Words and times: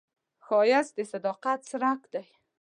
ښایست 0.45 0.93
د 0.97 0.99
صداقت 1.11 1.59
څرک 1.69 2.01
دی 2.13 2.25